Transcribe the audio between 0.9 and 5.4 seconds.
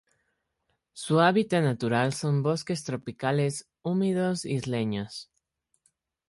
Su hábitat natural son bosques tropicales húmedos isleños.